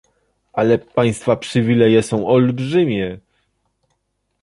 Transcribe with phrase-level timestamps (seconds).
[0.53, 3.17] Ale państwa przywileje są olbrzymie